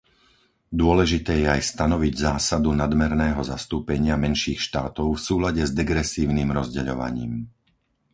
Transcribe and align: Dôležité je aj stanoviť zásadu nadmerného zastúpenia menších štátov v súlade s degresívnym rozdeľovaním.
Dôležité 0.81 1.33
je 1.45 1.49
aj 1.55 1.61
stanoviť 1.77 2.13
zásadu 2.27 2.69
nadmerného 2.83 3.37
zastúpenia 3.51 4.15
menších 4.25 4.57
štátov 4.67 5.07
v 5.13 5.21
súlade 5.27 5.61
s 5.61 5.71
degresívnym 5.79 6.49
rozdeľovaním. 6.59 7.33